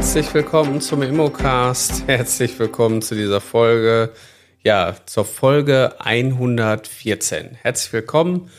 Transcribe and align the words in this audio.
Herzlich 0.00 0.32
willkommen 0.32 0.80
zum 0.80 1.02
Immocast. 1.02 2.04
Herzlich 2.06 2.58
willkommen 2.58 3.02
zu 3.02 3.14
dieser 3.14 3.42
Folge. 3.42 4.10
Ja, 4.62 4.96
zur 5.04 5.26
Folge 5.26 5.94
114. 6.00 7.58
Herzlich 7.60 7.92
willkommen. 7.92 8.50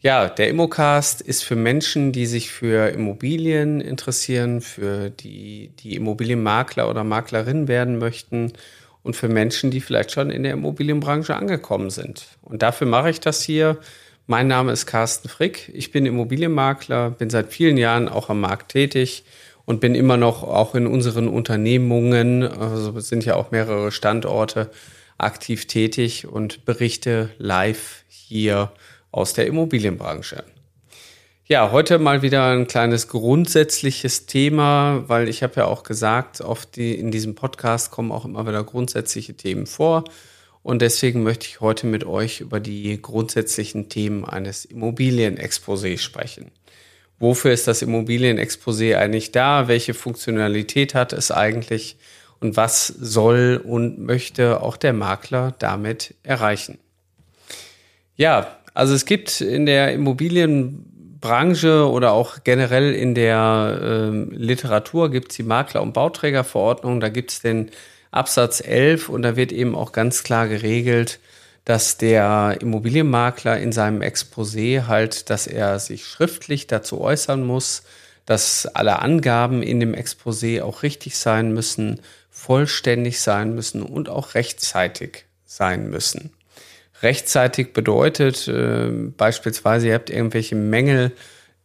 Ja, 0.00 0.30
der 0.30 0.48
Immocast 0.48 1.20
ist 1.20 1.44
für 1.44 1.56
Menschen, 1.56 2.12
die 2.12 2.24
sich 2.24 2.50
für 2.50 2.88
Immobilien 2.88 3.82
interessieren, 3.82 4.62
für 4.62 5.10
die, 5.10 5.72
die 5.78 5.94
Immobilienmakler 5.94 6.88
oder 6.88 7.04
Maklerin 7.04 7.68
werden 7.68 7.98
möchten 7.98 8.54
und 9.02 9.14
für 9.14 9.28
Menschen, 9.28 9.70
die 9.70 9.82
vielleicht 9.82 10.10
schon 10.10 10.30
in 10.30 10.42
der 10.42 10.54
Immobilienbranche 10.54 11.36
angekommen 11.36 11.90
sind. 11.90 12.28
Und 12.40 12.62
dafür 12.62 12.86
mache 12.86 13.10
ich 13.10 13.20
das 13.20 13.42
hier. 13.42 13.76
Mein 14.26 14.48
Name 14.48 14.72
ist 14.72 14.86
Carsten 14.86 15.28
Frick. 15.28 15.70
Ich 15.74 15.92
bin 15.92 16.06
Immobilienmakler, 16.06 17.10
bin 17.10 17.28
seit 17.28 17.52
vielen 17.52 17.76
Jahren 17.76 18.08
auch 18.08 18.30
am 18.30 18.40
Markt 18.40 18.72
tätig 18.72 19.24
und 19.68 19.80
bin 19.80 19.94
immer 19.94 20.16
noch 20.16 20.44
auch 20.44 20.74
in 20.74 20.86
unseren 20.86 21.28
Unternehmungen, 21.28 22.42
also 22.42 22.98
sind 23.00 23.26
ja 23.26 23.36
auch 23.36 23.50
mehrere 23.50 23.92
Standorte, 23.92 24.70
aktiv 25.18 25.66
tätig 25.66 26.26
und 26.26 26.64
berichte 26.64 27.28
live 27.36 28.02
hier 28.08 28.72
aus 29.10 29.34
der 29.34 29.46
Immobilienbranche. 29.46 30.42
Ja, 31.44 31.70
heute 31.70 31.98
mal 31.98 32.22
wieder 32.22 32.46
ein 32.46 32.66
kleines 32.66 33.08
grundsätzliches 33.08 34.24
Thema, 34.24 35.04
weil 35.06 35.28
ich 35.28 35.42
habe 35.42 35.56
ja 35.56 35.66
auch 35.66 35.82
gesagt, 35.82 36.40
oft 36.40 36.76
die, 36.76 36.94
in 36.94 37.10
diesem 37.10 37.34
Podcast 37.34 37.90
kommen 37.90 38.10
auch 38.10 38.24
immer 38.24 38.46
wieder 38.46 38.64
grundsätzliche 38.64 39.34
Themen 39.34 39.66
vor. 39.66 40.04
Und 40.62 40.80
deswegen 40.80 41.22
möchte 41.22 41.46
ich 41.46 41.60
heute 41.60 41.86
mit 41.86 42.04
euch 42.04 42.40
über 42.40 42.58
die 42.58 43.02
grundsätzlichen 43.02 43.90
Themen 43.90 44.24
eines 44.24 44.64
Immobilienexposés 44.64 45.98
sprechen. 45.98 46.52
Wofür 47.18 47.52
ist 47.52 47.66
das 47.66 47.82
Immobilienexposé 47.82 48.96
eigentlich 48.96 49.32
da? 49.32 49.68
Welche 49.68 49.94
Funktionalität 49.94 50.94
hat 50.94 51.12
es 51.12 51.30
eigentlich? 51.30 51.96
Und 52.40 52.56
was 52.56 52.86
soll 52.86 53.60
und 53.64 53.98
möchte 53.98 54.62
auch 54.62 54.76
der 54.76 54.92
Makler 54.92 55.54
damit 55.58 56.14
erreichen? 56.22 56.78
Ja, 58.16 58.56
also 58.74 58.94
es 58.94 59.06
gibt 59.06 59.40
in 59.40 59.66
der 59.66 59.92
Immobilienbranche 59.92 61.88
oder 61.90 62.12
auch 62.12 62.44
generell 62.44 62.94
in 62.94 63.16
der 63.16 63.80
äh, 63.82 64.34
Literatur 64.36 65.10
gibt 65.10 65.32
es 65.32 65.36
die 65.36 65.42
Makler- 65.42 65.82
und 65.82 65.94
Bauträgerverordnung, 65.94 67.00
da 67.00 67.08
gibt 67.08 67.32
es 67.32 67.40
den 67.40 67.70
Absatz 68.12 68.60
11 68.60 69.08
und 69.08 69.22
da 69.22 69.36
wird 69.36 69.50
eben 69.50 69.74
auch 69.74 69.90
ganz 69.90 70.22
klar 70.22 70.46
geregelt, 70.46 71.18
dass 71.68 71.98
der 71.98 72.56
Immobilienmakler 72.62 73.58
in 73.58 73.72
seinem 73.72 74.00
Exposé 74.00 74.86
halt, 74.86 75.28
dass 75.28 75.46
er 75.46 75.78
sich 75.78 76.06
schriftlich 76.06 76.66
dazu 76.66 76.98
äußern 76.98 77.44
muss, 77.44 77.82
dass 78.24 78.64
alle 78.64 79.00
Angaben 79.00 79.62
in 79.62 79.78
dem 79.78 79.94
Exposé 79.94 80.62
auch 80.62 80.82
richtig 80.82 81.18
sein 81.18 81.52
müssen, 81.52 82.00
vollständig 82.30 83.20
sein 83.20 83.54
müssen 83.54 83.82
und 83.82 84.08
auch 84.08 84.34
rechtzeitig 84.34 85.26
sein 85.44 85.90
müssen. 85.90 86.30
Rechtzeitig 87.02 87.74
bedeutet 87.74 88.48
äh, 88.48 88.88
beispielsweise, 89.18 89.88
ihr 89.88 89.94
habt 89.94 90.08
irgendwelche 90.08 90.54
Mängel, 90.54 91.12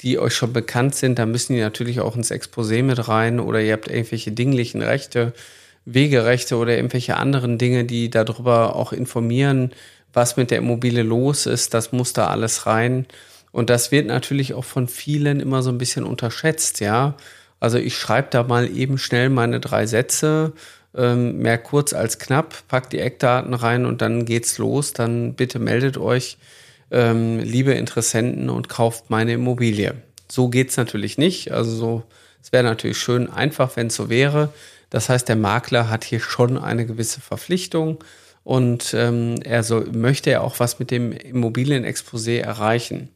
die 0.01 0.19
euch 0.19 0.35
schon 0.35 0.51
bekannt 0.51 0.95
sind, 0.95 1.17
da 1.17 1.25
müssen 1.25 1.53
die 1.53 1.61
natürlich 1.61 2.01
auch 2.01 2.17
ins 2.17 2.29
Exposé 2.29 2.83
mit 2.83 3.07
rein 3.07 3.39
oder 3.39 3.61
ihr 3.61 3.71
habt 3.71 3.88
irgendwelche 3.88 4.33
dinglichen 4.33 4.81
Rechte, 4.81 5.31
Wegerechte 5.85 6.57
oder 6.57 6.75
irgendwelche 6.75 7.17
anderen 7.17 7.57
Dinge, 7.57 7.85
die 7.85 8.09
darüber 8.09 8.75
auch 8.75 8.93
informieren, 8.93 9.71
was 10.13 10.37
mit 10.37 10.51
der 10.51 10.59
Immobilie 10.59 11.03
los 11.03 11.45
ist, 11.45 11.73
das 11.73 11.91
muss 11.91 12.13
da 12.13 12.27
alles 12.27 12.65
rein. 12.65 13.05
Und 13.51 13.69
das 13.69 13.91
wird 13.91 14.07
natürlich 14.07 14.53
auch 14.53 14.66
von 14.66 14.88
vielen 14.88 15.39
immer 15.39 15.61
so 15.61 15.69
ein 15.69 15.77
bisschen 15.77 16.05
unterschätzt, 16.05 16.79
ja. 16.79 17.16
Also 17.59 17.77
ich 17.77 17.97
schreibe 17.97 18.27
da 18.31 18.43
mal 18.43 18.69
eben 18.75 18.97
schnell 18.97 19.29
meine 19.29 19.59
drei 19.59 19.85
Sätze, 19.85 20.53
ähm, 20.95 21.39
mehr 21.39 21.57
kurz 21.57 21.93
als 21.93 22.19
knapp, 22.19 22.67
packt 22.67 22.93
die 22.93 22.99
Eckdaten 22.99 23.53
rein 23.53 23.85
und 23.85 24.01
dann 24.01 24.25
geht's 24.25 24.57
los. 24.57 24.93
Dann 24.93 25.33
bitte 25.33 25.59
meldet 25.59 25.97
euch, 25.97 26.38
ähm, 26.91 27.39
liebe 27.39 27.73
Interessenten, 27.73 28.49
und 28.49 28.69
kauft 28.69 29.09
meine 29.09 29.33
Immobilie. 29.33 29.95
So 30.29 30.49
geht's 30.49 30.77
natürlich 30.77 31.17
nicht. 31.17 31.51
Also 31.51 31.72
so, 31.75 32.03
es 32.41 32.51
wäre 32.51 32.63
natürlich 32.63 32.97
schön 32.97 33.29
einfach, 33.29 33.75
wenn 33.75 33.88
es 33.88 33.95
so 33.95 34.09
wäre. 34.09 34.49
Das 34.93 35.09
heißt, 35.09 35.27
der 35.27 35.35
Makler 35.35 35.89
hat 35.89 36.03
hier 36.03 36.19
schon 36.19 36.55
eine 36.55 36.85
gewisse 36.85 37.19
Verpflichtung 37.19 38.03
und 38.43 38.93
ähm, 38.93 39.37
er 39.43 39.63
so, 39.63 39.83
möchte 39.91 40.29
ja 40.29 40.41
auch 40.41 40.59
was 40.59 40.77
mit 40.77 40.91
dem 40.91 41.11
Immobilienexposé 41.11 42.39
erreichen. 42.39 43.09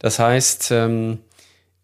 Das 0.00 0.18
heißt, 0.18 0.72
ähm, 0.72 1.20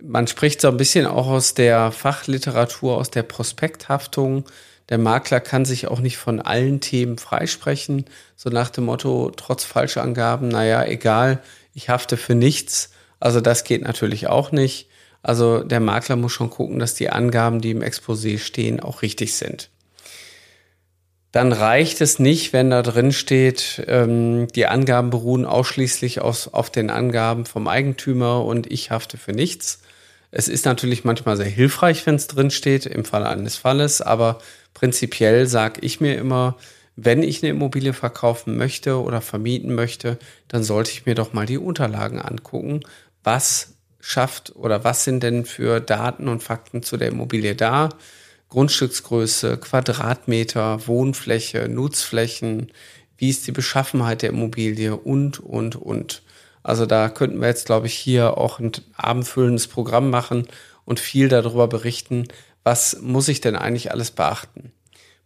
man 0.03 0.27
spricht 0.27 0.61
so 0.61 0.67
ein 0.67 0.77
bisschen 0.77 1.07
auch 1.07 1.29
aus 1.29 1.55
der 1.55 1.93
Fachliteratur, 1.93 2.97
aus 2.97 3.13
der 3.13 3.23
Prospekthaftung. 3.23 4.45
Der 4.89 4.99
Makler 4.99 5.39
kann 5.39 5.65
sich 5.67 5.87
auch 5.87 6.01
nicht 6.01 6.17
von 6.17 6.41
allen 6.41 6.81
Themen 6.81 7.17
freisprechen, 7.17 8.07
so 8.35 8.51
nach 8.51 8.71
dem 8.71 8.87
Motto, 8.87 9.31
trotz 9.37 9.63
Falschangaben, 9.63 10.49
naja, 10.49 10.85
egal, 10.85 11.41
ich 11.75 11.91
hafte 11.91 12.17
für 12.17 12.35
nichts. 12.35 12.91
Also 13.21 13.41
das 13.41 13.63
geht 13.63 13.83
natürlich 13.83 14.27
auch 14.27 14.51
nicht. 14.51 14.89
Also 15.23 15.63
der 15.63 15.81
Makler 15.81 16.17
muss 16.17 16.33
schon 16.33 16.51
gucken, 16.51 16.79
dass 16.79 16.95
die 16.95 17.11
Angaben, 17.11 17.61
die 17.61 17.71
im 17.71 17.83
Exposé 17.83 18.39
stehen, 18.39 18.81
auch 18.81 19.03
richtig 19.03 19.35
sind. 19.35 19.71
Dann 21.31 21.53
reicht 21.53 22.03
es 22.03 22.19
nicht, 22.19 22.53
wenn 22.53 22.69
da 22.69 22.83
drin 22.83 23.13
steht, 23.13 23.83
ähm, 23.87 24.49
die 24.49 24.67
Angaben 24.67 25.09
beruhen 25.09 25.47
ausschließlich 25.47 26.21
aus, 26.21 26.49
auf 26.49 26.69
den 26.69 26.91
Angaben 26.91 27.47
vom 27.47 27.69
Eigentümer 27.69 28.45
und 28.45 28.71
ich 28.71 28.91
hafte 28.91 29.17
für 29.17 29.33
nichts. 29.33 29.81
Es 30.31 30.49
ist 30.49 30.67
natürlich 30.67 31.05
manchmal 31.05 31.39
sehr 31.39 31.47
hilfreich, 31.47 32.05
wenn 32.07 32.17
es 32.17 32.27
drin 32.27 32.51
steht, 32.51 32.85
im 32.85 33.07
Falle 33.07 33.29
eines 33.29 33.57
Falles, 33.57 34.03
aber 34.03 34.41
prinzipiell 34.75 35.47
sage 35.47 35.81
ich 35.81 36.01
mir 36.01 36.17
immer, 36.17 36.57
wenn 36.97 37.23
ich 37.23 37.43
eine 37.43 37.51
Immobilie 37.51 37.95
verkaufen 37.95 38.59
möchte 38.59 39.01
oder 39.01 39.23
vermieten 39.23 39.75
möchte, 39.75 40.19
dann 40.49 40.63
sollte 40.63 40.91
ich 40.91 41.07
mir 41.07 41.15
doch 41.15 41.33
mal 41.33 41.47
die 41.47 41.57
Unterlagen 41.57 42.21
angucken. 42.21 42.81
Was 43.25 43.75
schafft 44.03 44.55
oder 44.55 44.85
was 44.85 45.05
sind 45.05 45.23
denn 45.23 45.47
für 45.47 45.81
Daten 45.81 46.29
und 46.29 46.43
Fakten 46.43 46.83
zu 46.83 46.99
der 46.99 47.09
Immobilie 47.09 47.55
da? 47.55 47.89
Grundstücksgröße, 48.51 49.57
Quadratmeter, 49.57 50.87
Wohnfläche, 50.87 51.69
Nutzflächen, 51.71 52.71
wie 53.17 53.31
ist 53.31 53.47
die 53.47 53.53
Beschaffenheit 53.53 54.21
der 54.21 54.31
Immobilie 54.31 54.95
und, 54.95 55.41
und, 55.41 55.77
und. 55.77 56.23
Also 56.63 56.85
da 56.85 57.09
könnten 57.09 57.41
wir 57.41 57.49
jetzt, 57.49 57.67
glaube 57.67 57.87
ich, 57.87 57.95
hier 57.95 58.37
auch 58.37 58.59
ein 58.59 58.73
abendfüllendes 58.97 59.69
Programm 59.69 60.11
machen 60.11 60.49
und 60.85 61.01
viel 61.01 61.29
darüber 61.29 61.69
berichten, 61.69 62.29
was 62.65 63.01
muss 63.01 63.29
ich 63.29 63.41
denn 63.41 63.57
eigentlich 63.57 63.93
alles 63.93 64.11
beachten. 64.11 64.73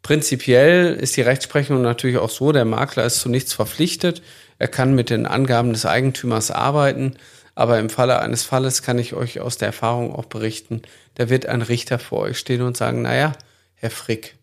Prinzipiell 0.03 0.95
ist 0.95 1.17
die 1.17 1.23
Rechtsprechung 1.23 1.83
natürlich 1.83 2.19
auch 2.19 2.31
so, 2.31 2.53
der 2.53 2.65
Makler 2.65 3.07
ist 3.07 3.21
zu 3.21 3.29
nichts 3.29 3.53
verpflichtet. 3.53 4.23
Er 4.59 4.69
kann 4.69 4.95
mit 4.95 5.11
den 5.11 5.27
Angaben 5.27 5.73
des 5.73 5.85
Eigentümers 5.85 6.51
arbeiten, 6.51 7.17
aber 7.57 7.81
im 7.81 7.91
Falle 7.91 8.21
eines 8.21 8.45
Falles 8.45 8.83
kann 8.83 8.99
ich 8.99 9.15
euch 9.15 9.41
aus 9.41 9.57
der 9.57 9.69
Erfahrung 9.69 10.15
auch 10.15 10.27
berichten, 10.27 10.83
da 11.15 11.31
wird 11.31 11.47
ein 11.47 11.63
Richter 11.63 11.99
vor 11.99 12.21
euch 12.21 12.39
stehen 12.39 12.61
und 12.61 12.77
sagen, 12.77 13.03
naja, 13.03 13.33
Herr 13.75 13.91
Frick, 13.91 14.37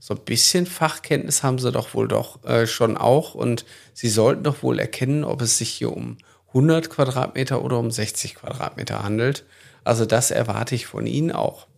so 0.00 0.14
ein 0.14 0.20
bisschen 0.24 0.66
Fachkenntnis 0.66 1.42
haben 1.42 1.58
Sie 1.60 1.70
doch 1.70 1.94
wohl 1.94 2.08
doch 2.08 2.44
äh, 2.44 2.66
schon 2.66 2.96
auch 2.96 3.34
und 3.34 3.64
Sie 3.94 4.08
sollten 4.08 4.42
doch 4.42 4.62
wohl 4.62 4.80
erkennen, 4.80 5.24
ob 5.24 5.40
es 5.40 5.56
sich 5.56 5.70
hier 5.70 5.96
um 5.96 6.18
100 6.48 6.90
Quadratmeter 6.90 7.62
oder 7.62 7.78
um 7.78 7.92
60 7.92 8.34
Quadratmeter 8.34 9.04
handelt. 9.04 9.44
Also 9.84 10.04
das 10.04 10.32
erwarte 10.32 10.74
ich 10.74 10.86
von 10.86 11.06
Ihnen 11.06 11.30
auch. 11.30 11.68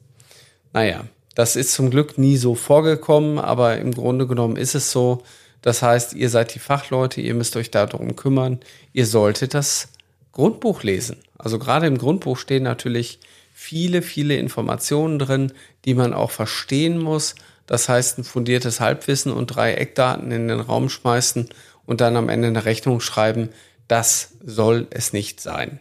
Naja, 0.73 1.05
das 1.35 1.57
ist 1.57 1.73
zum 1.73 1.91
Glück 1.91 2.17
nie 2.17 2.39
so 2.39 2.55
vorgekommen, 2.55 3.39
aber 3.39 3.77
im 3.77 3.93
Grunde 3.93 4.27
genommen 4.27 4.57
ist 4.57 4.75
es 4.75 4.91
so. 4.91 5.23
Das 5.61 5.83
heißt, 5.83 6.15
ihr 6.15 6.31
seid 6.31 6.55
die 6.55 6.59
Fachleute, 6.59 7.21
ihr 7.21 7.35
müsst 7.35 7.57
euch 7.57 7.71
darum 7.71 8.17
kümmern. 8.17 8.61
Ihr 8.95 9.07
solltet 9.07 9.53
das 9.53 9.89
Grundbuch 10.33 10.83
lesen. 10.83 11.19
Also 11.39 11.59
gerade 11.59 11.87
im 11.87 11.99
Grundbuch 11.99 12.37
stehen 12.37 12.63
natürlich 12.63 13.19
viele, 13.53 14.03
viele 14.03 14.37
Informationen 14.37 15.19
drin, 15.19 15.53
die 15.85 15.95
man 15.95 16.15
auch 16.15 16.31
verstehen 16.31 16.99
muss. 16.99 17.35
Das 17.67 17.89
heißt, 17.89 18.19
ein 18.19 18.25
fundiertes 18.25 18.81
Halbwissen 18.81 19.33
und 19.33 19.47
drei 19.49 19.75
Eckdaten 19.75 20.33
in 20.33 20.49
den 20.49 20.61
Raum 20.61 20.89
schmeißen 20.89 21.49
und 21.87 22.01
dann 22.01 22.17
am 22.17 22.29
Ende 22.29 22.49
eine 22.49 22.65
Rechnung 22.65 23.01
schreiben, 23.01 23.51
das 23.89 24.33
soll 24.45 24.87
es 24.91 25.13
nicht 25.13 25.41
sein. 25.41 25.81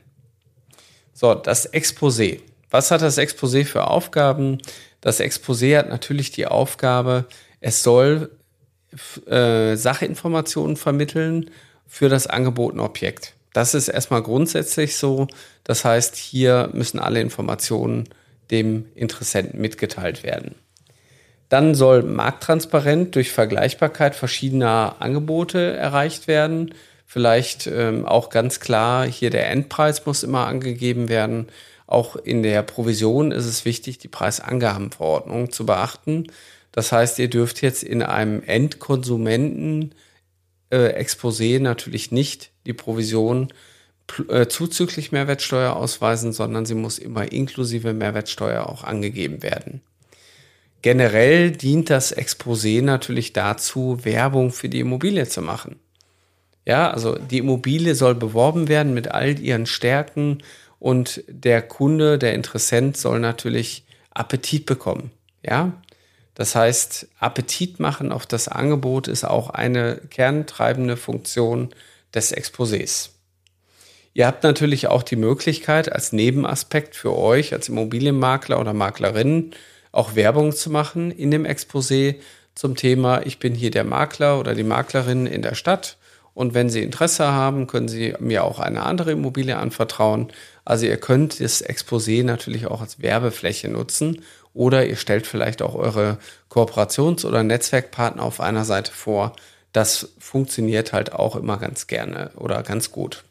So, 1.14 1.36
das 1.36 1.72
Exposé. 1.72 2.42
Was 2.70 2.92
hat 2.92 3.02
das 3.02 3.18
Exposé 3.18 3.66
für 3.66 3.88
Aufgaben? 3.88 4.60
Das 5.02 5.20
Exposé 5.20 5.78
hat 5.78 5.90
natürlich 5.90 6.32
die 6.32 6.46
Aufgabe, 6.46 7.26
es 7.62 7.84
soll 7.84 8.32
äh, 9.28 9.76
Sachinformationen 9.76 10.78
vermitteln 10.78 11.52
für 11.88 12.10
das 12.10 12.28
angebotene 12.28 12.84
Objekt. 12.84 13.36
Das 13.60 13.74
ist 13.74 13.90
erstmal 13.90 14.24
grundsätzlich 14.24 14.96
so. 14.96 15.28
Das 15.66 15.84
heißt, 15.84 16.16
hier 16.16 16.70
müssen 16.72 16.98
alle 16.98 17.20
Informationen 17.20 18.08
dem 18.52 18.86
Interessenten 18.96 19.60
mitgeteilt 19.60 20.24
werden. 20.24 20.56
Dann 21.50 21.76
soll 21.76 22.04
markttransparent 22.04 23.18
durch 23.18 23.34
Vergleichbarkeit 23.34 24.16
verschiedener 24.16 24.96
Angebote 25.00 25.76
erreicht 25.76 26.30
werden. 26.30 26.74
Vielleicht 27.06 27.68
ähm, 27.68 28.06
auch 28.06 28.30
ganz 28.30 28.62
klar, 28.62 29.06
hier 29.06 29.30
der 29.30 29.50
Endpreis 29.50 30.06
muss 30.06 30.24
immer 30.24 30.48
angegeben 30.48 31.10
werden. 31.10 31.48
auch 31.86 32.16
in 32.16 32.44
der 32.44 32.62
Provision 32.62 33.34
ist 33.34 33.46
es 33.46 33.66
wichtig, 33.66 33.98
die 33.98 34.08
Preisangabenverordnung 34.08 35.52
zu 35.52 35.66
beachten. 35.66 36.28
Das 36.72 36.94
heißt, 36.94 37.20
ihr 37.20 37.30
dürft 37.30 37.62
jetzt 37.62 37.84
in 37.84 38.04
einem 38.04 38.42
Endkonsumenten 38.42 39.94
äh, 40.72 41.02
Exposé 41.02 41.60
natürlich 41.60 42.12
nicht 42.12 42.52
die 42.66 42.74
Provision 42.74 43.50
äh, 44.30 44.48
zuzüglich 44.48 45.12
Mehrwertsteuer 45.12 45.76
ausweisen, 45.76 46.34
sondern 46.34 46.66
sie 46.66 46.76
muss 46.76 47.00
immer 47.00 47.32
inklusive 47.32 47.94
Mehrwertsteuer 47.94 48.68
auch 48.68 48.84
angegeben 48.84 49.44
werden. 49.44 49.82
Generell 50.82 51.52
dient 51.52 51.90
das 51.90 52.16
Exposé 52.16 52.82
natürlich 52.82 53.34
dazu, 53.34 54.00
Werbung 54.04 54.52
für 54.52 54.70
die 54.70 54.80
Immobilie 54.80 55.28
zu 55.28 55.42
machen. 55.42 55.78
Ja, 56.66 56.92
also 56.92 57.18
die 57.18 57.40
Immobilie 57.40 57.96
soll 57.96 58.16
beworben 58.16 58.68
werden 58.68 58.94
mit 58.94 59.10
all 59.10 59.40
ihren 59.40 59.66
Stärken 59.66 60.40
und 60.80 61.24
der 61.28 61.62
Kunde, 61.62 62.18
der 62.18 62.34
Interessent 62.34 62.96
soll 62.96 63.20
natürlich 63.20 63.84
Appetit 64.12 64.66
bekommen. 64.66 65.12
Ja, 65.44 65.74
das 66.40 66.56
heißt, 66.56 67.10
Appetit 67.20 67.82
machen 67.82 68.14
auf 68.14 68.26
das 68.26 68.48
Angebot 68.48 69.10
ist 69.10 69.26
auch 69.26 69.50
eine 69.50 70.00
kerntreibende 70.10 70.96
Funktion 70.96 71.72
des 72.16 72.34
Exposés. 72.34 73.10
Ihr 74.14 74.26
habt 74.26 74.44
natürlich 74.44 74.88
auch 74.88 75.04
die 75.04 75.18
Möglichkeit, 75.18 75.92
als 75.92 76.14
Nebenaspekt 76.14 76.96
für 76.96 77.14
euch, 77.18 77.52
als 77.52 77.68
Immobilienmakler 77.68 78.58
oder 78.58 78.72
Maklerin, 78.72 79.52
auch 79.92 80.16
Werbung 80.16 80.54
zu 80.54 80.70
machen 80.70 81.12
in 81.12 81.30
dem 81.30 81.46
Exposé 81.46 82.16
zum 82.56 82.78
Thema, 82.78 83.26
ich 83.26 83.40
bin 83.40 83.54
hier 83.54 83.72
der 83.72 83.84
Makler 83.84 84.40
oder 84.40 84.56
die 84.56 84.64
Maklerin 84.64 85.26
in 85.26 85.42
der 85.42 85.56
Stadt. 85.56 85.98
Und 86.34 86.54
wenn 86.54 86.70
Sie 86.70 86.82
Interesse 86.82 87.34
haben, 87.34 87.68
können 87.68 87.90
Sie 87.90 88.14
mir 88.22 88.46
auch 88.46 88.60
eine 88.60 88.84
andere 88.84 89.12
Immobilie 89.12 89.58
anvertrauen. 89.58 90.32
Also 90.64 90.86
ihr 90.86 90.96
könnt 90.96 91.42
das 91.42 91.62
Exposé 91.62 92.24
natürlich 92.24 92.68
auch 92.68 92.80
als 92.80 93.02
Werbefläche 93.02 93.68
nutzen 93.68 94.22
oder 94.54 94.86
ihr 94.86 94.96
stellt 94.96 95.28
vielleicht 95.28 95.62
auch 95.62 95.76
eure 95.76 96.18
Kooperations- 96.50 97.26
oder 97.26 97.44
Netzwerkpartner 97.44 98.24
auf 98.24 98.42
einer 98.42 98.66
Seite 98.66 98.92
vor. 98.92 99.36
Das 99.72 100.10
funktioniert 100.20 100.94
halt 100.94 101.14
auch 101.14 101.36
immer 101.36 101.58
ganz 101.58 101.88
gerne 101.88 102.32
oder 102.36 102.64
ganz 102.64 102.92
gut. 102.92 103.24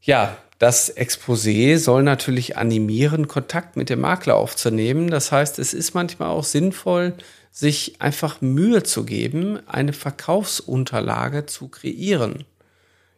Ja, 0.00 0.36
das 0.58 0.96
Exposé 0.96 1.78
soll 1.78 2.02
natürlich 2.02 2.56
animieren, 2.56 3.28
Kontakt 3.28 3.76
mit 3.76 3.90
dem 3.90 4.00
Makler 4.00 4.36
aufzunehmen. 4.36 5.10
Das 5.10 5.30
heißt, 5.30 5.58
es 5.58 5.74
ist 5.74 5.94
manchmal 5.94 6.30
auch 6.30 6.44
sinnvoll, 6.44 7.14
sich 7.52 8.00
einfach 8.00 8.40
Mühe 8.40 8.82
zu 8.82 9.04
geben, 9.04 9.60
eine 9.66 9.92
Verkaufsunterlage 9.92 11.46
zu 11.46 11.68
kreieren. 11.68 12.44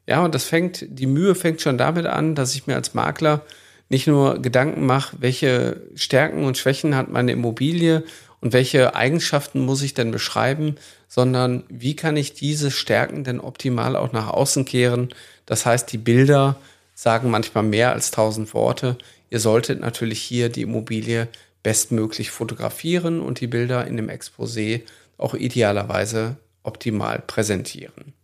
Ja, 0.07 0.25
und 0.25 0.35
das 0.35 0.45
fängt, 0.45 0.85
die 0.89 1.07
Mühe 1.07 1.35
fängt 1.35 1.61
schon 1.61 1.79
damit 1.79 2.07
an, 2.07 2.35
dass 2.35 2.55
ich 2.55 2.67
mir 2.67 2.75
als 2.75 2.95
Makler 2.95 3.43
nicht 3.91 4.07
nur 4.07 4.41
Gedanken 4.41 4.87
mache, 4.87 5.17
welche 5.21 5.83
Stärken 5.95 6.45
und 6.45 6.57
Schwächen 6.57 6.97
hat 6.97 7.11
meine 7.11 7.33
Immobilie 7.33 8.05
und 8.41 8.53
welche 8.55 8.95
Eigenschaften 8.95 9.61
muss 9.61 9.83
ich 9.83 9.93
denn 9.93 10.13
beschreiben, 10.13 10.77
sondern 11.09 11.65
wie 11.69 11.97
kann 11.97 12.17
ich 12.17 12.33
diese 12.33 12.71
Stärken 12.71 13.25
denn 13.25 13.41
optimal 13.41 13.97
auch 13.97 14.13
nach 14.13 14.29
außen 14.29 14.65
kehren. 14.65 15.11
Das 15.45 15.67
heißt, 15.67 15.93
die 15.93 15.99
Bilder 15.99 16.57
sagen 16.95 17.31
manchmal 17.31 17.65
mehr 17.65 17.93
als 17.93 18.13
tausend 18.13 18.55
Worte. 18.55 18.97
Ihr 19.29 19.41
solltet 19.41 19.81
natürlich 19.81 20.23
hier 20.23 20.49
die 20.49 20.63
Immobilie 20.63 21.29
bestmöglich 21.63 22.31
fotografieren 22.31 23.21
und 23.21 23.41
die 23.41 23.49
Bilder 23.49 23.87
in 23.87 23.97
dem 23.97 24.09
Exposé 24.09 24.83
auch 25.19 25.35
idealerweise 25.35 26.37
optimal 26.63 27.23
präsentieren. 27.27 28.15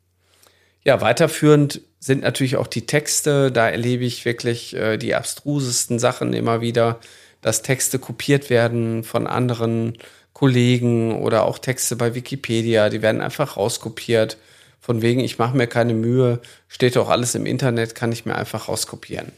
Ja, 0.86 1.00
weiterführend 1.00 1.80
sind 1.98 2.22
natürlich 2.22 2.56
auch 2.56 2.68
die 2.68 2.86
Texte. 2.86 3.50
Da 3.50 3.68
erlebe 3.68 4.04
ich 4.04 4.24
wirklich 4.24 4.76
äh, 4.76 4.98
die 4.98 5.16
abstrusesten 5.16 5.98
Sachen 5.98 6.32
immer 6.32 6.60
wieder, 6.60 7.00
dass 7.40 7.62
Texte 7.62 7.98
kopiert 7.98 8.50
werden 8.50 9.02
von 9.02 9.26
anderen 9.26 9.98
Kollegen 10.32 11.20
oder 11.20 11.44
auch 11.44 11.58
Texte 11.58 11.96
bei 11.96 12.14
Wikipedia, 12.14 12.88
die 12.88 13.02
werden 13.02 13.20
einfach 13.20 13.56
rauskopiert 13.56 14.38
von 14.78 15.02
wegen, 15.02 15.18
ich 15.18 15.40
mache 15.40 15.56
mir 15.56 15.66
keine 15.66 15.92
Mühe, 15.92 16.40
steht 16.68 16.94
doch 16.94 17.08
alles 17.08 17.34
im 17.34 17.46
Internet, 17.46 17.96
kann 17.96 18.12
ich 18.12 18.24
mir 18.24 18.36
einfach 18.36 18.68
rauskopieren. 18.68 19.32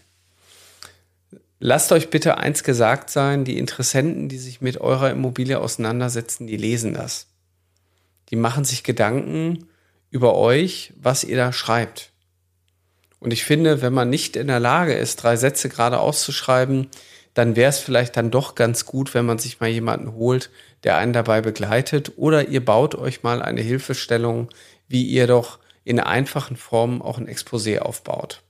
Lasst 1.60 1.92
euch 1.92 2.10
bitte 2.10 2.36
eins 2.36 2.62
gesagt 2.62 3.08
sein, 3.08 3.46
die 3.46 3.56
Interessenten, 3.56 4.28
die 4.28 4.38
sich 4.38 4.60
mit 4.60 4.82
eurer 4.82 5.10
Immobilie 5.10 5.58
auseinandersetzen, 5.58 6.46
die 6.46 6.58
lesen 6.58 6.92
das. 6.92 7.26
Die 8.28 8.36
machen 8.36 8.66
sich 8.66 8.84
Gedanken 8.84 9.66
über 10.10 10.34
euch, 10.34 10.92
was 10.96 11.24
ihr 11.24 11.36
da 11.36 11.52
schreibt. 11.52 12.10
Und 13.20 13.32
ich 13.32 13.44
finde, 13.44 13.82
wenn 13.82 13.92
man 13.92 14.10
nicht 14.10 14.36
in 14.36 14.46
der 14.46 14.60
Lage 14.60 14.94
ist, 14.94 15.16
drei 15.16 15.36
Sätze 15.36 15.68
gerade 15.68 15.98
auszuschreiben, 15.98 16.88
dann 17.34 17.56
wäre 17.56 17.70
es 17.70 17.78
vielleicht 17.78 18.16
dann 18.16 18.30
doch 18.30 18.54
ganz 18.54 18.86
gut, 18.86 19.14
wenn 19.14 19.26
man 19.26 19.38
sich 19.38 19.60
mal 19.60 19.68
jemanden 19.68 20.14
holt, 20.14 20.50
der 20.84 20.96
einen 20.96 21.12
dabei 21.12 21.40
begleitet. 21.40 22.12
Oder 22.16 22.48
ihr 22.48 22.64
baut 22.64 22.94
euch 22.94 23.22
mal 23.22 23.42
eine 23.42 23.60
Hilfestellung 23.60 24.48
wie 24.88 25.04
ihr 25.04 25.26
doch 25.26 25.58
in 25.84 26.00
einfachen 26.00 26.56
Formen 26.56 27.00
auch 27.02 27.18
ein 27.18 27.28
Exposé 27.28 27.78
aufbaut. 27.78 28.42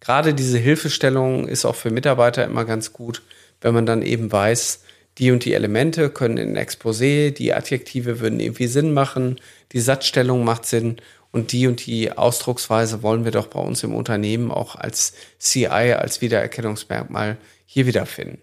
Gerade 0.00 0.34
diese 0.34 0.58
Hilfestellung 0.58 1.46
ist 1.46 1.64
auch 1.64 1.76
für 1.76 1.90
Mitarbeiter 1.90 2.44
immer 2.44 2.64
ganz 2.64 2.92
gut, 2.92 3.22
wenn 3.60 3.74
man 3.74 3.86
dann 3.86 4.02
eben 4.02 4.32
weiß, 4.32 4.82
die 5.18 5.30
und 5.30 5.44
die 5.44 5.54
Elemente 5.54 6.10
können 6.10 6.38
in 6.38 6.56
Exposé, 6.56 7.30
die 7.30 7.52
Adjektive 7.52 8.20
würden 8.20 8.40
irgendwie 8.40 8.66
Sinn 8.66 8.92
machen, 8.92 9.40
die 9.72 9.80
Satzstellung 9.80 10.44
macht 10.44 10.66
Sinn 10.66 10.96
und 11.30 11.52
die 11.52 11.66
und 11.66 11.84
die 11.86 12.12
Ausdrucksweise 12.12 13.02
wollen 13.02 13.24
wir 13.24 13.32
doch 13.32 13.46
bei 13.46 13.60
uns 13.60 13.82
im 13.82 13.94
Unternehmen 13.94 14.50
auch 14.50 14.76
als 14.76 15.14
CI, 15.38 15.66
als 15.66 16.20
Wiedererkennungsmerkmal 16.20 17.38
hier 17.66 17.86
wiederfinden. 17.86 18.40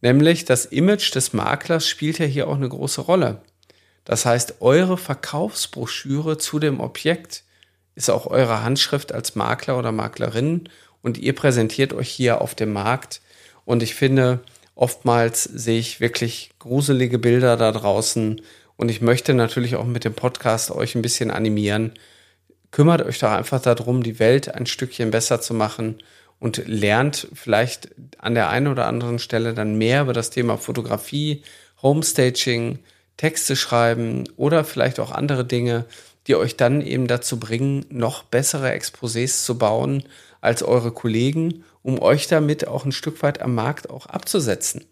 Nämlich 0.00 0.44
das 0.44 0.66
Image 0.66 1.14
des 1.14 1.32
Maklers 1.32 1.88
spielt 1.88 2.18
ja 2.18 2.26
hier 2.26 2.48
auch 2.48 2.56
eine 2.56 2.68
große 2.68 3.00
Rolle. 3.00 3.42
Das 4.04 4.26
heißt, 4.26 4.60
eure 4.60 4.98
Verkaufsbroschüre 4.98 6.36
zu 6.36 6.58
dem 6.58 6.78
Objekt 6.80 7.44
ist 7.94 8.10
auch 8.10 8.26
eure 8.26 8.62
Handschrift 8.62 9.12
als 9.12 9.34
Makler 9.34 9.78
oder 9.78 9.92
Maklerin 9.92 10.68
und 11.00 11.18
ihr 11.18 11.34
präsentiert 11.34 11.92
euch 11.92 12.08
hier 12.08 12.40
auf 12.40 12.54
dem 12.54 12.72
Markt. 12.72 13.20
Und 13.64 13.82
ich 13.82 13.94
finde, 13.94 14.40
oftmals 14.74 15.44
sehe 15.44 15.78
ich 15.78 16.00
wirklich 16.00 16.50
gruselige 16.58 17.18
Bilder 17.18 17.56
da 17.56 17.72
draußen 17.72 18.40
und 18.76 18.88
ich 18.88 19.00
möchte 19.00 19.34
natürlich 19.34 19.76
auch 19.76 19.84
mit 19.84 20.04
dem 20.04 20.14
Podcast 20.14 20.70
euch 20.70 20.94
ein 20.94 21.02
bisschen 21.02 21.30
animieren. 21.30 21.92
Kümmert 22.70 23.02
euch 23.02 23.20
doch 23.20 23.30
einfach 23.30 23.60
darum, 23.60 24.02
die 24.02 24.18
Welt 24.18 24.52
ein 24.52 24.66
Stückchen 24.66 25.10
besser 25.10 25.40
zu 25.40 25.54
machen 25.54 25.98
und 26.40 26.66
lernt 26.66 27.28
vielleicht 27.32 27.90
an 28.18 28.34
der 28.34 28.48
einen 28.48 28.66
oder 28.66 28.86
anderen 28.86 29.18
Stelle 29.18 29.54
dann 29.54 29.78
mehr 29.78 30.02
über 30.02 30.12
das 30.12 30.30
Thema 30.30 30.58
Fotografie, 30.58 31.42
Homestaging, 31.82 32.80
Texte 33.16 33.54
schreiben 33.54 34.24
oder 34.36 34.64
vielleicht 34.64 34.98
auch 34.98 35.12
andere 35.12 35.44
Dinge, 35.44 35.84
die 36.26 36.34
euch 36.34 36.56
dann 36.56 36.80
eben 36.80 37.06
dazu 37.06 37.38
bringen, 37.38 37.86
noch 37.90 38.24
bessere 38.24 38.72
Exposés 38.72 39.44
zu 39.44 39.56
bauen 39.56 40.02
als 40.40 40.62
eure 40.62 40.90
Kollegen, 40.90 41.64
um 41.84 42.00
euch 42.00 42.26
damit 42.26 42.66
auch 42.66 42.86
ein 42.86 42.92
Stück 42.92 43.22
weit 43.22 43.42
am 43.42 43.54
Markt 43.54 43.90
auch 43.90 44.06
abzusetzen. 44.06 44.86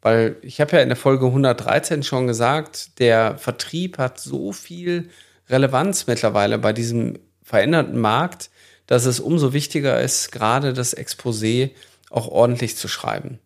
Weil 0.00 0.36
ich 0.42 0.60
habe 0.60 0.76
ja 0.76 0.82
in 0.82 0.88
der 0.88 0.96
Folge 0.96 1.26
113 1.26 2.04
schon 2.04 2.28
gesagt, 2.28 3.00
der 3.00 3.36
Vertrieb 3.36 3.98
hat 3.98 4.20
so 4.20 4.52
viel 4.52 5.10
Relevanz 5.48 6.06
mittlerweile 6.06 6.58
bei 6.58 6.72
diesem 6.72 7.18
veränderten 7.42 7.98
Markt, 7.98 8.50
dass 8.86 9.06
es 9.06 9.18
umso 9.18 9.52
wichtiger 9.52 10.00
ist, 10.00 10.30
gerade 10.30 10.72
das 10.72 10.96
Exposé 10.96 11.72
auch 12.10 12.28
ordentlich 12.28 12.76
zu 12.76 12.86
schreiben. 12.86 13.40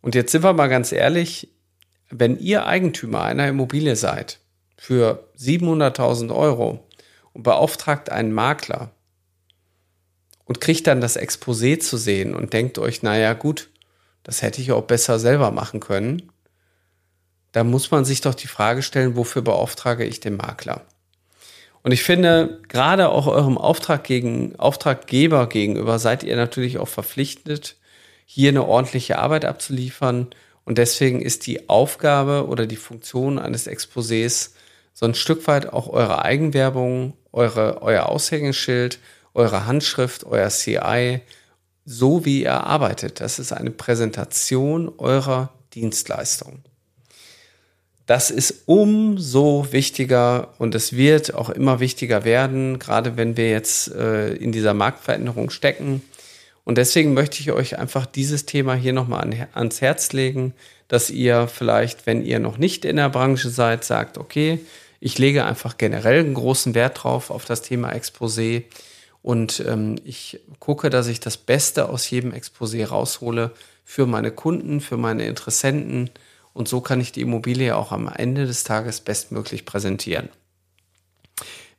Und 0.00 0.14
jetzt 0.14 0.32
sind 0.32 0.42
wir 0.42 0.54
mal 0.54 0.68
ganz 0.68 0.92
ehrlich, 0.92 1.50
wenn 2.08 2.38
ihr 2.38 2.66
Eigentümer 2.66 3.22
einer 3.22 3.46
Immobilie 3.48 3.96
seid 3.96 4.38
für 4.78 5.28
700.000 5.38 6.34
Euro 6.34 6.88
und 7.34 7.42
beauftragt 7.42 8.10
einen 8.10 8.32
Makler 8.32 8.92
und 10.50 10.60
kriegt 10.60 10.88
dann 10.88 11.00
das 11.00 11.16
Exposé 11.16 11.78
zu 11.78 11.96
sehen 11.96 12.34
und 12.34 12.54
denkt 12.54 12.80
euch, 12.80 13.04
naja 13.04 13.34
gut, 13.34 13.68
das 14.24 14.42
hätte 14.42 14.60
ich 14.60 14.72
auch 14.72 14.82
besser 14.82 15.20
selber 15.20 15.52
machen 15.52 15.78
können, 15.78 16.32
da 17.52 17.62
muss 17.62 17.92
man 17.92 18.04
sich 18.04 18.20
doch 18.20 18.34
die 18.34 18.48
Frage 18.48 18.82
stellen, 18.82 19.14
wofür 19.14 19.42
beauftrage 19.42 20.04
ich 20.04 20.18
den 20.18 20.36
Makler? 20.36 20.84
Und 21.84 21.92
ich 21.92 22.02
finde, 22.02 22.58
gerade 22.66 23.10
auch 23.10 23.28
eurem 23.28 23.58
Auftrag 23.58 24.02
gegen, 24.02 24.56
Auftraggeber 24.56 25.48
gegenüber 25.48 26.00
seid 26.00 26.24
ihr 26.24 26.34
natürlich 26.34 26.78
auch 26.78 26.88
verpflichtet, 26.88 27.76
hier 28.26 28.48
eine 28.48 28.66
ordentliche 28.66 29.20
Arbeit 29.20 29.44
abzuliefern 29.44 30.30
und 30.64 30.78
deswegen 30.78 31.22
ist 31.22 31.46
die 31.46 31.68
Aufgabe 31.68 32.48
oder 32.48 32.66
die 32.66 32.74
Funktion 32.74 33.38
eines 33.38 33.68
Exposés 33.68 34.50
so 34.94 35.06
ein 35.06 35.14
Stück 35.14 35.46
weit 35.46 35.72
auch 35.72 35.86
eure 35.86 36.24
Eigenwerbung, 36.24 37.12
eure, 37.30 37.82
euer 37.82 38.06
Aushängeschild, 38.06 38.98
eure 39.34 39.66
Handschrift, 39.66 40.24
euer 40.24 40.48
CI, 40.48 41.20
so 41.84 42.24
wie 42.24 42.42
ihr 42.42 42.64
arbeitet. 42.64 43.20
Das 43.20 43.38
ist 43.38 43.52
eine 43.52 43.70
Präsentation 43.70 44.92
eurer 44.98 45.50
Dienstleistung. 45.74 46.62
Das 48.06 48.32
ist 48.32 48.64
umso 48.66 49.68
wichtiger 49.70 50.54
und 50.58 50.74
es 50.74 50.94
wird 50.96 51.34
auch 51.34 51.48
immer 51.48 51.78
wichtiger 51.78 52.24
werden, 52.24 52.80
gerade 52.80 53.16
wenn 53.16 53.36
wir 53.36 53.50
jetzt 53.50 53.94
äh, 53.94 54.34
in 54.34 54.50
dieser 54.50 54.74
Marktveränderung 54.74 55.50
stecken 55.50 56.02
Und 56.64 56.76
deswegen 56.76 57.14
möchte 57.14 57.40
ich 57.40 57.52
euch 57.52 57.78
einfach 57.78 58.06
dieses 58.06 58.46
Thema 58.46 58.74
hier 58.74 58.92
nochmal 58.92 59.48
ans 59.54 59.80
Herz 59.80 60.12
legen, 60.12 60.54
dass 60.88 61.08
ihr 61.08 61.46
vielleicht, 61.46 62.06
wenn 62.06 62.24
ihr 62.24 62.40
noch 62.40 62.58
nicht 62.58 62.84
in 62.84 62.96
der 62.96 63.10
Branche 63.10 63.48
seid, 63.48 63.84
sagt, 63.84 64.18
okay, 64.18 64.58
ich 64.98 65.18
lege 65.18 65.44
einfach 65.44 65.78
generell 65.78 66.20
einen 66.20 66.34
großen 66.34 66.74
Wert 66.74 67.02
drauf 67.02 67.30
auf 67.30 67.44
das 67.44 67.62
Thema 67.62 67.92
Exposé 67.92 68.64
und 69.22 69.62
ähm, 69.66 69.96
ich 70.04 70.40
gucke, 70.58 70.90
dass 70.90 71.06
ich 71.06 71.20
das 71.20 71.36
Beste 71.36 71.88
aus 71.88 72.08
jedem 72.08 72.32
Exposé 72.32 72.86
raushole 72.86 73.52
für 73.84 74.06
meine 74.06 74.30
Kunden, 74.30 74.80
für 74.80 74.96
meine 74.96 75.26
Interessenten 75.26 76.10
und 76.52 76.68
so 76.68 76.80
kann 76.80 77.00
ich 77.00 77.12
die 77.12 77.22
Immobilie 77.22 77.76
auch 77.76 77.92
am 77.92 78.08
Ende 78.08 78.46
des 78.46 78.64
Tages 78.64 79.00
bestmöglich 79.00 79.64
präsentieren. 79.64 80.28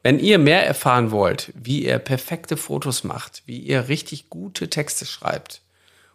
Wenn 0.03 0.17
ihr 0.17 0.39
mehr 0.39 0.65
erfahren 0.65 1.11
wollt, 1.11 1.53
wie 1.55 1.85
ihr 1.85 1.99
perfekte 1.99 2.57
Fotos 2.57 3.03
macht, 3.03 3.43
wie 3.45 3.59
ihr 3.59 3.87
richtig 3.87 4.29
gute 4.29 4.69
Texte 4.69 5.05
schreibt 5.05 5.61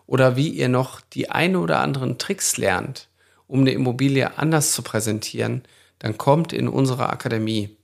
oder 0.07 0.35
wie 0.37 0.49
ihr 0.49 0.69
noch 0.69 1.01
die 1.01 1.31
ein 1.31 1.55
oder 1.55 1.81
anderen 1.81 2.19
Tricks 2.19 2.57
lernt, 2.57 3.09
um 3.47 3.61
eine 3.61 3.71
Immobilie 3.71 4.39
anders 4.39 4.73
zu 4.73 4.83
präsentieren, 4.83 5.63
dann 6.01 6.19
kommt 6.19 6.53
in 6.53 6.67
unsere 6.69 7.09
Akademie. 7.11 7.76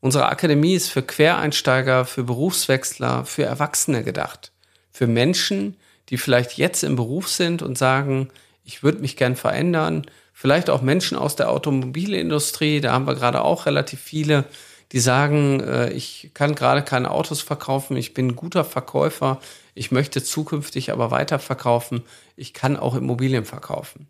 Unsere 0.00 0.28
Akademie 0.28 0.74
ist 0.74 0.88
für 0.88 1.02
Quereinsteiger, 1.02 2.04
für 2.06 2.24
Berufswechsler, 2.24 3.24
für 3.24 3.44
Erwachsene 3.44 4.02
gedacht. 4.02 4.52
Für 4.90 5.06
Menschen, 5.06 5.76
die 6.08 6.16
vielleicht 6.16 6.56
jetzt 6.56 6.82
im 6.82 6.96
Beruf 6.96 7.28
sind 7.28 7.62
und 7.62 7.76
sagen, 7.76 8.30
ich 8.64 8.82
würde 8.82 9.00
mich 9.00 9.16
gern 9.16 9.36
verändern. 9.36 10.06
Vielleicht 10.32 10.70
auch 10.70 10.80
Menschen 10.80 11.18
aus 11.18 11.36
der 11.36 11.50
Automobilindustrie, 11.50 12.80
da 12.80 12.92
haben 12.92 13.06
wir 13.06 13.14
gerade 13.14 13.42
auch 13.42 13.66
relativ 13.66 14.00
viele, 14.00 14.44
die 14.92 15.00
sagen, 15.00 15.60
äh, 15.60 15.92
ich 15.92 16.30
kann 16.34 16.54
gerade 16.54 16.82
keine 16.82 17.10
Autos 17.10 17.42
verkaufen, 17.42 17.96
ich 17.96 18.14
bin 18.14 18.28
ein 18.28 18.36
guter 18.36 18.64
Verkäufer, 18.64 19.38
ich 19.74 19.90
möchte 19.90 20.22
zukünftig 20.22 20.90
aber 20.90 21.10
weiterverkaufen, 21.10 22.02
ich 22.36 22.54
kann 22.54 22.76
auch 22.76 22.94
Immobilien 22.94 23.44
verkaufen. 23.44 24.08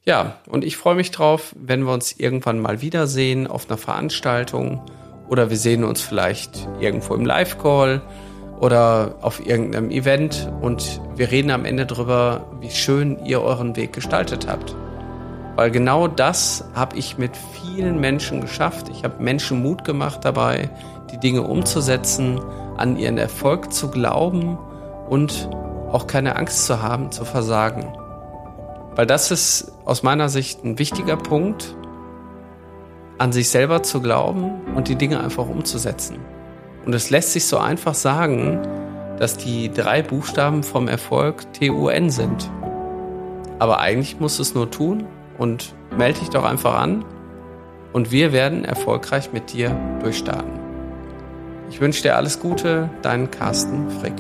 Ja, 0.04 0.42
und 0.50 0.66
ich 0.66 0.76
freue 0.76 0.96
mich 0.96 1.12
drauf, 1.12 1.56
wenn 1.58 1.84
wir 1.84 1.94
uns 1.94 2.12
irgendwann 2.12 2.60
mal 2.60 2.82
wiedersehen 2.82 3.48
auf 3.48 3.70
einer 3.70 3.78
Veranstaltung 3.78 4.82
oder 5.30 5.50
wir 5.50 5.56
sehen 5.56 5.86
uns 5.86 6.02
vielleicht 6.02 6.68
irgendwo 6.82 7.16
im 7.16 7.26
Live-Call 7.26 8.02
oder 8.60 9.16
auf 9.22 9.48
irgendeinem 9.48 9.92
Event 9.92 10.52
und 10.60 11.00
wir 11.16 11.32
reden 11.32 11.52
am 11.52 11.64
Ende 11.64 11.86
darüber, 11.86 12.52
wie 12.60 12.70
schön 12.70 13.24
ihr 13.24 13.42
euren 13.42 13.78
Weg 13.78 13.94
gestaltet 13.94 14.46
habt. 14.46 14.76
Weil 15.60 15.72
genau 15.72 16.08
das 16.08 16.64
habe 16.74 16.96
ich 16.96 17.18
mit 17.18 17.36
vielen 17.36 18.00
Menschen 18.00 18.40
geschafft. 18.40 18.88
Ich 18.88 19.04
habe 19.04 19.22
Menschen 19.22 19.62
Mut 19.62 19.84
gemacht 19.84 20.24
dabei, 20.24 20.70
die 21.12 21.18
Dinge 21.18 21.42
umzusetzen, 21.42 22.40
an 22.78 22.96
ihren 22.96 23.18
Erfolg 23.18 23.74
zu 23.74 23.92
glauben 23.92 24.58
und 25.10 25.50
auch 25.92 26.08
keine 26.08 26.38
Angst 26.38 26.66
zu 26.66 26.82
haben, 26.82 27.12
zu 27.12 27.26
versagen. 27.26 27.92
Weil 28.96 29.06
das 29.06 29.32
ist 29.32 29.74
aus 29.84 30.02
meiner 30.02 30.30
Sicht 30.30 30.64
ein 30.64 30.80
wichtiger 30.80 31.18
Punkt, 31.18 31.76
an 33.18 33.34
sich 33.34 33.50
selber 33.50 33.84
zu 33.84 34.00
glauben 34.00 34.62
und 34.76 34.88
die 34.88 34.96
Dinge 34.96 35.20
einfach 35.20 35.50
umzusetzen. 35.50 36.20
Und 36.86 36.96
es 36.96 37.10
lässt 37.10 37.34
sich 37.34 37.48
so 37.48 37.58
einfach 37.58 37.96
sagen, 37.96 38.62
dass 39.18 39.36
die 39.36 39.70
drei 39.70 40.04
Buchstaben 40.04 40.64
vom 40.64 40.88
Erfolg 40.88 41.52
TUN 41.52 42.10
sind. 42.12 42.50
Aber 43.60 43.80
eigentlich 43.80 44.22
musst 44.22 44.40
du 44.40 44.44
es 44.44 44.56
nur 44.56 44.72
tun 44.72 45.06
und 45.40 45.74
melde 45.98 46.20
dich 46.20 46.30
doch 46.30 46.44
einfach 46.44 46.76
an 46.76 47.04
und 47.94 48.12
wir 48.12 48.32
werden 48.32 48.64
erfolgreich 48.64 49.34
mit 49.34 49.54
dir 49.54 49.76
durchstarten. 50.04 50.60
Ich 51.72 51.82
wünsche 51.82 52.04
dir 52.04 52.16
alles 52.16 52.40
Gute, 52.40 52.90
dein 53.02 53.32
Carsten 53.32 53.90
Frick. 53.90 54.14